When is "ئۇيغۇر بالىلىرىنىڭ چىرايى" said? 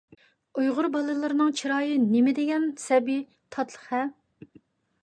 0.61-1.99